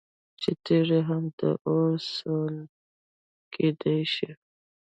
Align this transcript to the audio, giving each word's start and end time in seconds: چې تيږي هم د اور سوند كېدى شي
چې 0.41 0.51
تيږي 0.63 1.01
هم 1.09 1.23
د 1.39 1.41
اور 1.67 1.93
سوند 2.15 2.59
كېدى 3.53 3.97
شي 4.13 4.31